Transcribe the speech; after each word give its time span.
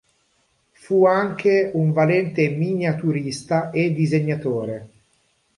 Fu 0.71 1.05
anche 1.05 1.69
un 1.75 1.91
valente 1.93 2.49
miniaturista 2.49 3.69
e 3.69 3.93
disegnatore. 3.93 4.89